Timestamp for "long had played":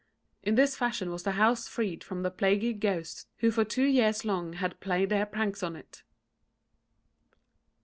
4.25-5.09